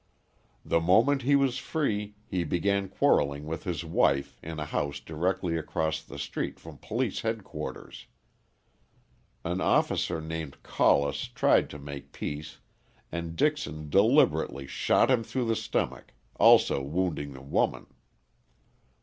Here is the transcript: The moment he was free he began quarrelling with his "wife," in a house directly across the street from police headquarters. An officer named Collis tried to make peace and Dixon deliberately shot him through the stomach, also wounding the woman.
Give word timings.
The 0.65 0.79
moment 0.79 1.21
he 1.21 1.35
was 1.35 1.59
free 1.59 2.15
he 2.25 2.43
began 2.43 2.89
quarrelling 2.89 3.45
with 3.45 3.65
his 3.65 3.85
"wife," 3.85 4.39
in 4.41 4.59
a 4.59 4.65
house 4.65 4.99
directly 4.99 5.55
across 5.57 6.01
the 6.01 6.17
street 6.17 6.59
from 6.59 6.79
police 6.79 7.21
headquarters. 7.21 8.07
An 9.45 9.61
officer 9.61 10.19
named 10.19 10.63
Collis 10.63 11.25
tried 11.27 11.69
to 11.69 11.77
make 11.77 12.13
peace 12.13 12.57
and 13.11 13.35
Dixon 13.35 13.91
deliberately 13.91 14.65
shot 14.65 15.11
him 15.11 15.23
through 15.23 15.45
the 15.45 15.55
stomach, 15.55 16.13
also 16.39 16.81
wounding 16.81 17.33
the 17.33 17.41
woman. 17.41 17.85